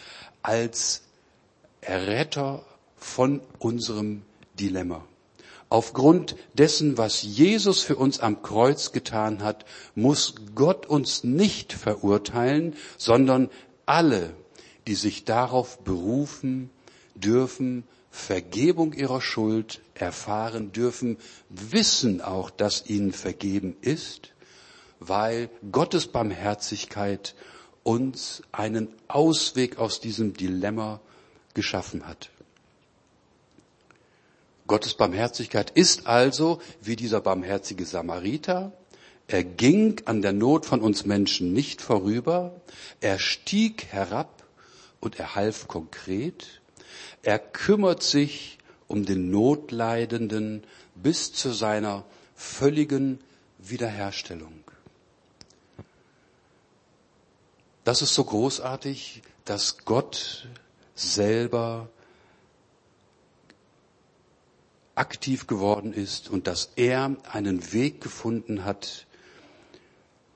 [0.42, 1.04] als
[1.80, 4.24] Erretter von unserem
[4.60, 5.06] Dilemma.
[5.70, 12.76] Aufgrund dessen, was Jesus für uns am Kreuz getan hat, muss Gott uns nicht verurteilen,
[12.98, 13.50] sondern
[13.86, 14.34] alle,
[14.88, 16.70] die sich darauf berufen,
[17.16, 21.18] dürfen Vergebung ihrer Schuld erfahren, dürfen
[21.50, 24.34] wissen auch, dass ihnen vergeben ist,
[25.00, 27.36] weil Gottes Barmherzigkeit
[27.84, 31.02] uns einen Ausweg aus diesem Dilemma
[31.54, 32.30] geschaffen hat.
[34.68, 38.74] Gottes Barmherzigkeit ist also wie dieser barmherzige Samariter.
[39.28, 42.62] Er ging an der Not von uns Menschen nicht vorüber.
[43.02, 44.44] Er stieg herab
[45.00, 46.62] und er half konkret.
[47.24, 50.64] Er kümmert sich um den Notleidenden
[50.96, 53.20] bis zu seiner völligen
[53.58, 54.64] Wiederherstellung.
[57.84, 60.48] Das ist so großartig, dass Gott
[60.96, 61.90] selber
[64.98, 69.06] aktiv geworden ist und dass er einen Weg gefunden hat,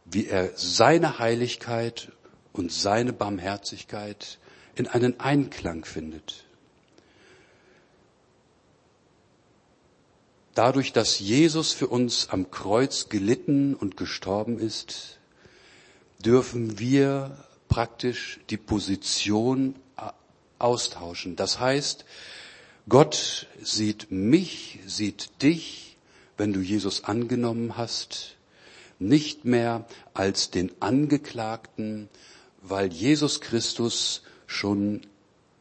[0.06, 2.12] wie er seine Heiligkeit
[2.54, 4.40] und seine Barmherzigkeit
[4.76, 6.46] in einen Einklang findet.
[10.54, 15.18] Dadurch, dass Jesus für uns am Kreuz gelitten und gestorben ist,
[16.20, 17.38] dürfen wir
[17.70, 19.76] praktisch die Position
[20.60, 21.38] austauschen.
[21.38, 22.06] Das heißt,
[22.92, 25.96] Gott sieht mich, sieht dich,
[26.36, 28.36] wenn du Jesus angenommen hast,
[29.00, 32.10] nicht mehr als den Angeklagten,
[32.62, 35.08] weil Jesus Christus schon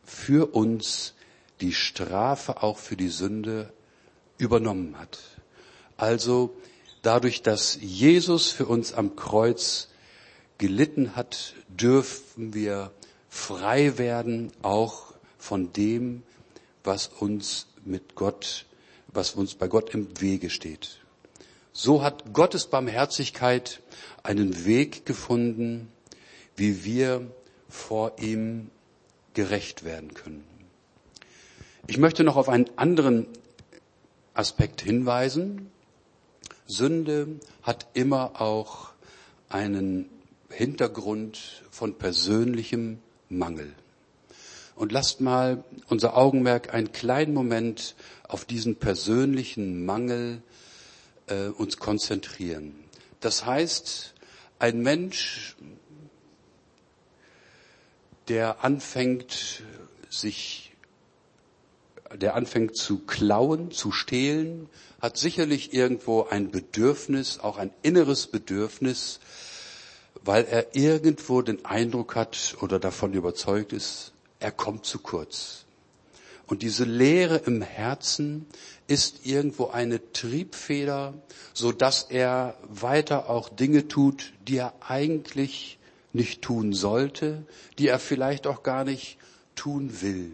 [0.03, 1.14] für uns
[1.61, 3.73] die Strafe auch für die Sünde
[4.37, 5.21] übernommen hat.
[5.97, 6.57] Also
[7.03, 9.87] dadurch, dass Jesus für uns am Kreuz
[10.59, 12.90] gelitten hat, dürfen wir
[13.29, 16.25] frei werden, auch von dem,
[16.85, 18.66] was uns mit Gott,
[19.09, 21.01] was uns bei Gott im Wege steht.
[21.73, 23.81] So hat Gottes Barmherzigkeit
[24.23, 25.90] einen Weg gefunden,
[26.57, 27.31] wie wir
[27.69, 28.71] vor ihm
[29.35, 30.45] gerecht werden können.
[31.87, 33.27] Ich möchte noch auf einen anderen
[34.35, 35.71] Aspekt hinweisen.
[36.66, 38.90] Sünde hat immer auch
[39.49, 40.09] einen
[40.51, 43.73] Hintergrund von persönlichem Mangel.
[44.81, 47.95] Und lasst mal unser Augenmerk einen kleinen Moment
[48.27, 50.40] auf diesen persönlichen Mangel
[51.27, 52.75] äh, uns konzentrieren.
[53.21, 54.14] Das heißt,
[54.59, 55.55] ein Mensch,
[58.29, 59.64] der anfängt,
[60.09, 60.73] sich,
[62.14, 64.66] der anfängt zu klauen, zu stehlen,
[64.99, 69.21] hat sicherlich irgendwo ein Bedürfnis, auch ein inneres Bedürfnis,
[70.25, 75.64] weil er irgendwo den Eindruck hat oder davon überzeugt ist, er kommt zu kurz.
[76.46, 78.46] Und diese Leere im Herzen
[78.88, 81.14] ist irgendwo eine Triebfeder,
[81.55, 85.79] so dass er weiter auch Dinge tut, die er eigentlich
[86.12, 87.44] nicht tun sollte,
[87.79, 89.16] die er vielleicht auch gar nicht
[89.55, 90.33] tun will.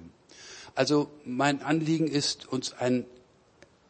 [0.75, 3.05] Also mein Anliegen ist, uns einen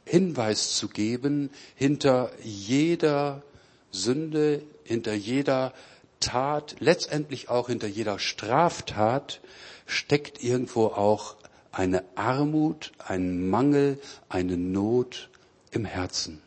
[0.05, 3.43] Hinweis zu geben, hinter jeder
[3.91, 5.73] Sünde, hinter jeder
[6.21, 9.41] Tat, letztendlich auch hinter jeder Straftat
[9.87, 11.37] steckt irgendwo auch
[11.73, 13.99] eine Armut, ein Mangel,
[14.29, 15.29] eine Not
[15.71, 16.41] im Herzen.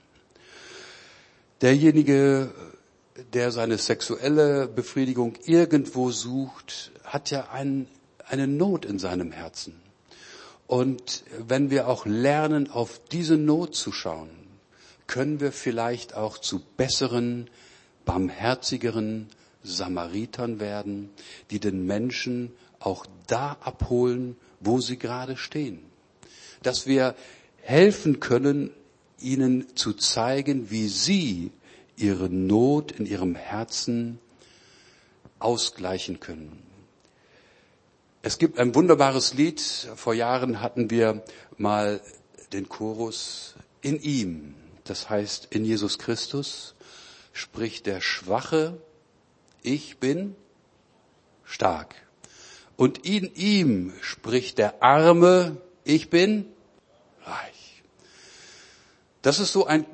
[1.61, 2.51] Derjenige,
[3.33, 7.87] der seine sexuelle Befriedigung irgendwo sucht, hat ja ein,
[8.25, 9.79] eine Not in seinem Herzen.
[10.67, 14.29] Und wenn wir auch lernen, auf diese Not zu schauen,
[15.07, 17.49] können wir vielleicht auch zu besseren,
[18.05, 19.27] barmherzigeren
[19.63, 21.09] Samaritern werden,
[21.51, 25.79] die den Menschen auch da abholen, wo sie gerade stehen.
[26.63, 27.15] Dass wir
[27.61, 28.71] helfen können,
[29.19, 31.51] ihnen zu zeigen, wie sie
[31.97, 34.19] ihre Not in ihrem Herzen
[35.39, 36.63] ausgleichen können.
[38.21, 39.61] Es gibt ein wunderbares Lied.
[39.61, 41.23] Vor Jahren hatten wir
[41.57, 42.01] mal
[42.51, 44.55] den Chorus in ihm.
[44.83, 46.75] Das heißt, in Jesus Christus
[47.31, 48.81] spricht der Schwache,
[49.63, 50.35] ich bin
[51.43, 51.95] stark.
[52.75, 56.45] Und in ihm spricht der Arme, ich bin
[57.23, 57.83] reich.
[59.21, 59.85] Das ist so ein,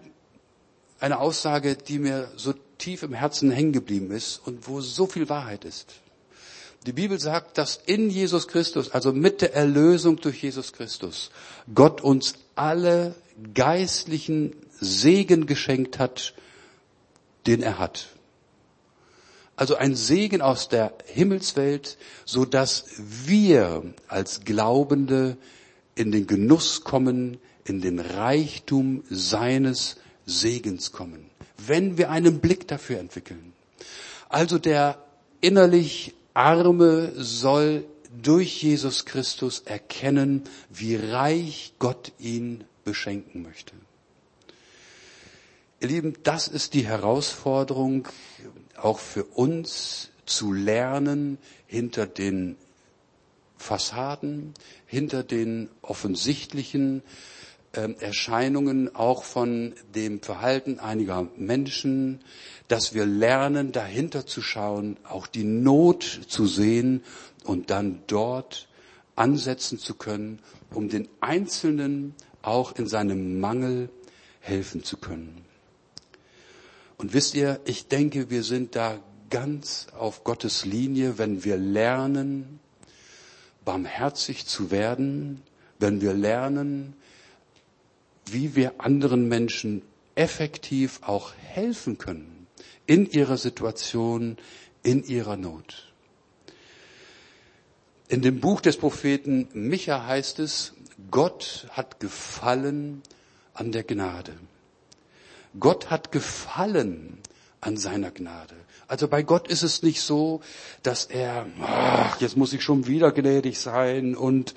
[0.99, 5.29] eine Aussage, die mir so tief im Herzen hängen geblieben ist und wo so viel
[5.29, 5.95] Wahrheit ist.
[6.85, 11.31] Die Bibel sagt, dass in Jesus Christus, also mit der Erlösung durch Jesus Christus,
[11.73, 13.15] Gott uns alle
[13.55, 16.35] geistlichen Segen geschenkt hat,
[17.47, 18.09] den er hat.
[19.55, 25.37] Also ein Segen aus der Himmelswelt, so dass wir als Glaubende
[25.95, 29.95] in den Genuss kommen, in den Reichtum seines
[30.25, 33.53] Segens kommen, wenn wir einen Blick dafür entwickeln.
[34.29, 34.97] Also der
[35.41, 37.85] innerlich Arme soll
[38.21, 43.73] durch Jesus Christus erkennen, wie reich Gott ihn beschenken möchte.
[45.79, 48.07] Ihr Lieben, das ist die Herausforderung
[48.77, 52.57] auch für uns zu lernen, hinter den
[53.57, 54.53] Fassaden,
[54.85, 57.03] hinter den offensichtlichen
[57.73, 62.21] äh, Erscheinungen auch von dem Verhalten einiger Menschen,
[62.67, 67.03] dass wir lernen, dahinter zu schauen, auch die Not zu sehen
[67.43, 68.67] und dann dort
[69.15, 70.39] ansetzen zu können,
[70.73, 73.89] um den Einzelnen auch in seinem Mangel
[74.39, 75.44] helfen zu können.
[76.97, 82.59] Und wisst ihr, ich denke, wir sind da ganz auf Gottes Linie, wenn wir lernen,
[83.65, 85.41] barmherzig zu werden,
[85.79, 86.93] wenn wir lernen,
[88.27, 89.81] wie wir anderen Menschen
[90.15, 92.47] effektiv auch helfen können
[92.87, 94.37] in ihrer Situation,
[94.83, 95.91] in ihrer Not.
[98.07, 100.73] In dem Buch des Propheten Micha heißt es,
[101.09, 103.01] Gott hat gefallen
[103.53, 104.33] an der Gnade.
[105.59, 107.19] Gott hat gefallen
[107.61, 108.55] an seiner Gnade.
[108.87, 110.41] Also bei Gott ist es nicht so,
[110.83, 114.53] dass er, ach, jetzt muss ich schon wieder gnädig sein und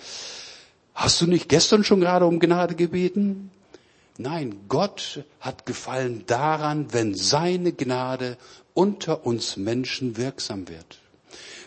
[0.94, 3.50] hast du nicht gestern schon gerade um Gnade gebeten?
[4.18, 8.36] Nein, Gott hat gefallen daran, wenn seine Gnade
[8.74, 10.98] unter uns Menschen wirksam wird.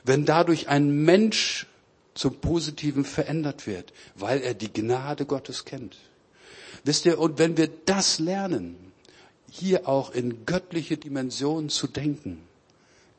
[0.03, 1.65] Wenn dadurch ein Mensch
[2.13, 5.97] zum Positiven verändert wird, weil er die Gnade Gottes kennt.
[6.83, 8.75] Wisst ihr, und wenn wir das lernen,
[9.51, 12.39] hier auch in göttliche Dimensionen zu denken,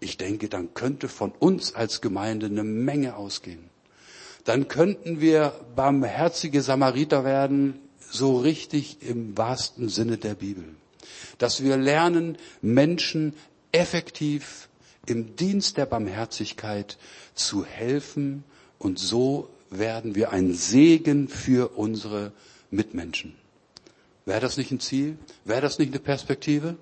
[0.00, 3.70] ich denke, dann könnte von uns als Gemeinde eine Menge ausgehen.
[4.44, 7.78] Dann könnten wir barmherzige Samariter werden,
[8.10, 10.64] so richtig im wahrsten Sinne der Bibel.
[11.38, 13.34] Dass wir lernen, Menschen
[13.70, 14.68] effektiv
[15.06, 16.98] im Dienst der Barmherzigkeit
[17.34, 18.42] zu helfen
[18.78, 22.32] und so werden wir ein Segen für unsere
[22.70, 23.34] Mitmenschen.
[24.24, 25.18] Wäre das nicht ein Ziel?
[25.44, 26.76] Wäre das nicht eine Perspektive?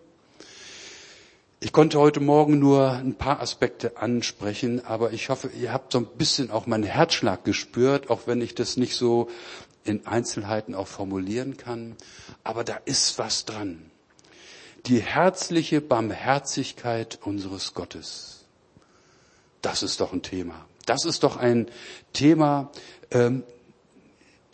[1.58, 5.98] Ich konnte heute Morgen nur ein paar Aspekte ansprechen, aber ich hoffe, ihr habt so
[5.98, 9.28] ein bisschen auch meinen Herzschlag gespürt, auch wenn ich das nicht so
[9.84, 11.96] in Einzelheiten auch formulieren kann.
[12.44, 13.90] Aber da ist was dran.
[14.86, 18.44] Die herzliche Barmherzigkeit unseres Gottes.
[19.62, 20.66] Das ist doch ein Thema.
[20.86, 21.70] Das ist doch ein
[22.12, 22.70] Thema,
[23.10, 23.44] ähm,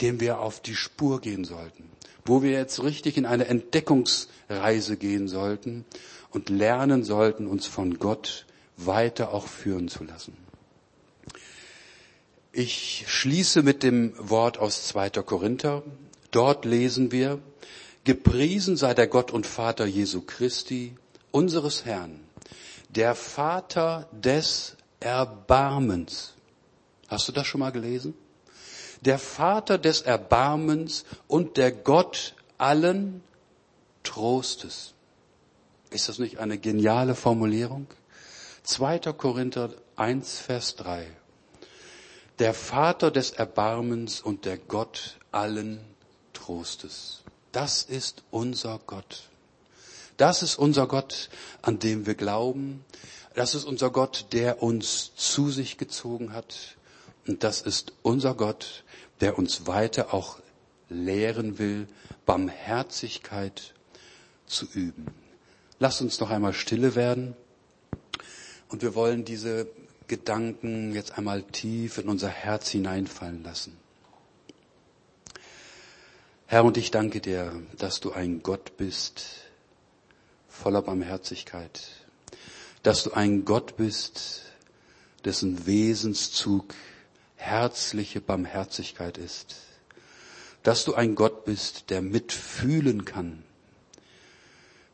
[0.00, 1.95] dem wir auf die Spur gehen sollten
[2.26, 5.84] wo wir jetzt richtig in eine Entdeckungsreise gehen sollten
[6.30, 8.46] und lernen sollten, uns von Gott
[8.76, 10.36] weiter auch führen zu lassen.
[12.52, 15.10] Ich schließe mit dem Wort aus 2.
[15.10, 15.82] Korinther.
[16.30, 17.38] Dort lesen wir,
[18.04, 20.94] Gepriesen sei der Gott und Vater Jesu Christi,
[21.32, 22.20] unseres Herrn,
[22.88, 26.34] der Vater des Erbarmens.
[27.08, 28.14] Hast du das schon mal gelesen?
[29.06, 33.22] Der Vater des Erbarmens und der Gott allen
[34.02, 34.94] Trostes.
[35.90, 37.86] Ist das nicht eine geniale Formulierung?
[38.64, 38.98] 2.
[39.12, 41.06] Korinther 1, Vers 3.
[42.40, 45.80] Der Vater des Erbarmens und der Gott allen
[46.32, 47.22] Trostes.
[47.52, 49.28] Das ist unser Gott.
[50.16, 51.30] Das ist unser Gott,
[51.62, 52.84] an dem wir glauben.
[53.34, 56.76] Das ist unser Gott, der uns zu sich gezogen hat.
[57.26, 58.84] Und das ist unser Gott,
[59.20, 60.38] der uns weiter auch
[60.88, 61.88] lehren will,
[62.24, 63.74] Barmherzigkeit
[64.46, 65.06] zu üben.
[65.78, 67.34] Lass uns noch einmal stille werden
[68.68, 69.68] und wir wollen diese
[70.08, 73.76] Gedanken jetzt einmal tief in unser Herz hineinfallen lassen.
[76.46, 79.46] Herr, und ich danke dir, dass du ein Gott bist
[80.48, 81.82] voller Barmherzigkeit,
[82.84, 84.42] dass du ein Gott bist,
[85.24, 86.72] dessen Wesenszug
[87.46, 89.56] herzliche Barmherzigkeit ist,
[90.62, 93.44] dass du ein Gott bist, der mitfühlen kann,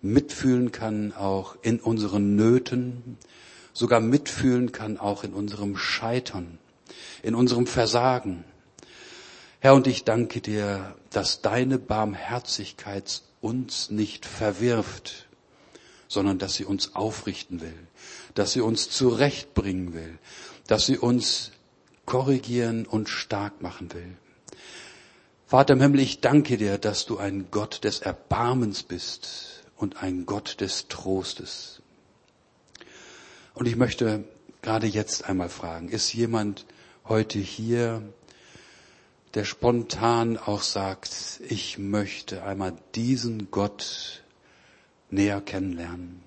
[0.03, 3.17] mitfühlen kann auch in unseren Nöten,
[3.73, 6.59] sogar mitfühlen kann auch in unserem Scheitern,
[7.23, 8.45] in unserem Versagen.
[9.61, 15.27] Herr, und ich danke dir, dass deine Barmherzigkeit uns nicht verwirft,
[16.07, 17.79] sondern dass sie uns aufrichten will,
[18.35, 20.19] dass sie uns zurechtbringen will,
[20.67, 21.53] dass sie uns
[22.13, 24.19] korrigieren und stark machen will.
[25.47, 30.27] Vater im Himmel, ich danke dir, dass du ein Gott des Erbarmens bist und ein
[30.27, 31.81] Gott des Trostes.
[33.55, 34.25] Und ich möchte
[34.61, 36.67] gerade jetzt einmal fragen, ist jemand
[37.09, 38.03] heute hier,
[39.33, 44.23] der spontan auch sagt, ich möchte einmal diesen Gott
[45.09, 46.23] näher kennenlernen.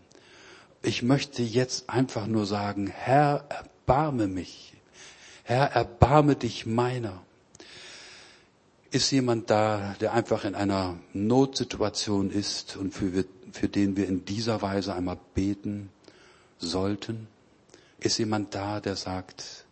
[0.82, 4.75] Ich möchte jetzt einfach nur sagen, Herr, erbarme mich.
[5.48, 7.22] Herr, erbarme dich meiner.
[8.90, 14.26] Ist jemand da, der einfach in einer Notsituation ist und für, für den wir in
[14.26, 15.92] dieser Weise einmal beten
[16.58, 17.28] sollten?
[18.00, 19.66] Ist jemand da, der sagt,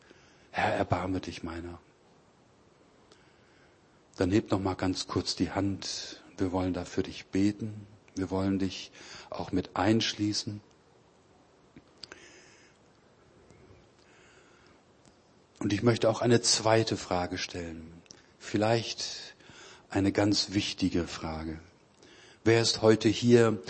[0.51, 1.79] Herr, erbarme dich meiner?
[4.17, 6.21] Dann heb noch mal ganz kurz die Hand.
[6.37, 7.87] Wir wollen da für dich beten.
[8.15, 8.91] Wir wollen dich
[9.31, 10.61] auch mit einschließen.
[15.63, 17.89] Und ich möchte auch eine zweite Frage stellen.
[18.37, 19.33] Vielleicht
[19.89, 21.57] eine ganz wichtige Frage.
[22.43, 23.63] Wer ist heute hier,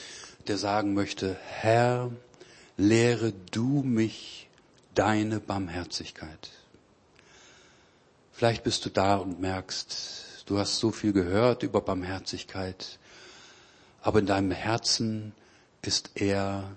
[0.47, 2.09] der sagen möchte, Herr,
[2.77, 4.49] lehre du mich
[4.95, 6.49] deine Barmherzigkeit.
[8.31, 12.97] Vielleicht bist du da und merkst, du hast so viel gehört über Barmherzigkeit,
[14.01, 15.33] aber in deinem Herzen
[15.83, 16.75] ist er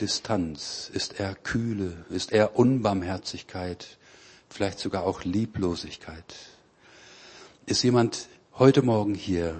[0.00, 3.98] Distanz, ist er Kühle, ist er Unbarmherzigkeit,
[4.52, 6.34] vielleicht sogar auch Lieblosigkeit.
[7.66, 8.28] Ist jemand
[8.58, 9.56] heute Morgen hier,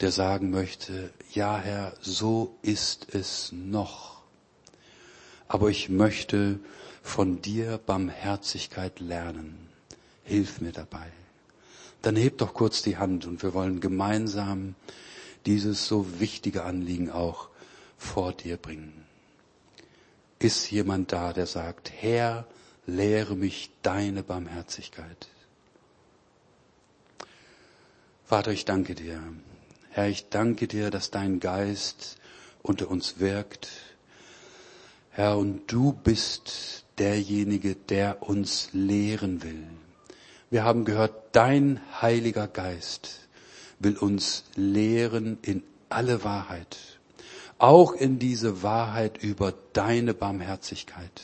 [0.00, 4.22] der sagen möchte, ja Herr, so ist es noch.
[5.48, 6.58] Aber ich möchte
[7.02, 9.68] von dir Barmherzigkeit lernen.
[10.24, 11.12] Hilf mir dabei.
[12.00, 14.74] Dann heb doch kurz die Hand und wir wollen gemeinsam
[15.46, 17.48] dieses so wichtige Anliegen auch
[17.98, 19.04] vor dir bringen.
[20.38, 22.46] Ist jemand da, der sagt, Herr,
[22.86, 25.28] lehre mich deine Barmherzigkeit.
[28.24, 29.22] Vater, ich danke dir.
[29.90, 32.16] Herr, ich danke dir, dass dein Geist
[32.62, 33.68] unter uns wirkt.
[35.10, 39.66] Herr, und du bist derjenige, der uns lehren will.
[40.50, 43.20] Wir haben gehört, dein Heiliger Geist
[43.78, 46.78] will uns lehren in alle Wahrheit.
[47.58, 51.22] Auch in diese Wahrheit über deine Barmherzigkeit.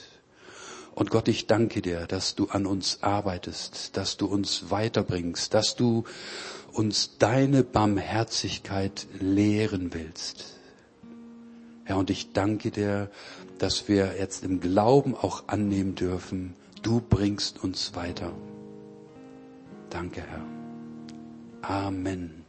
[0.98, 5.76] Und Gott, ich danke dir, dass du an uns arbeitest, dass du uns weiterbringst, dass
[5.76, 6.02] du
[6.72, 10.56] uns deine Barmherzigkeit lehren willst.
[11.88, 13.12] Ja, und ich danke dir,
[13.58, 18.32] dass wir jetzt im Glauben auch annehmen dürfen, du bringst uns weiter.
[19.90, 21.86] Danke, Herr.
[21.86, 22.44] Amen.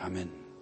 [0.00, 0.39] Amen.